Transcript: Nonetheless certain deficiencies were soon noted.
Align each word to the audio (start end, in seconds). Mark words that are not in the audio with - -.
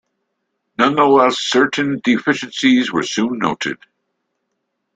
Nonetheless 0.79 1.37
certain 1.37 2.01
deficiencies 2.03 2.91
were 2.91 3.03
soon 3.03 3.37
noted. 3.37 3.77